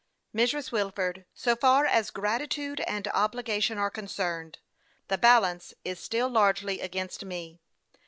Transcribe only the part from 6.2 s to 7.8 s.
largely against me.